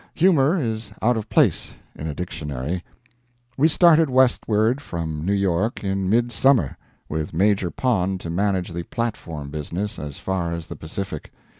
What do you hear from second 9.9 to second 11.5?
as far as the Pacific.